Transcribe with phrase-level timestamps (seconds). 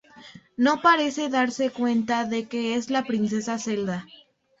[0.57, 4.07] No parece darse cuenta de que es la princesa Zelda.